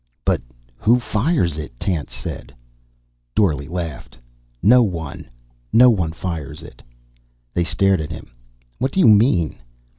[0.25, 0.41] "But
[0.77, 2.55] who fires it?" Tance said.
[3.35, 4.17] Dorle laughed.
[4.63, 5.29] "No one.
[5.71, 6.81] No one fires it."
[7.53, 8.25] They stared at him.
[8.79, 9.57] "What do you mean?"